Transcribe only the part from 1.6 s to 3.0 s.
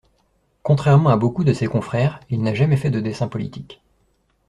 confrères, il n'a jamais fait de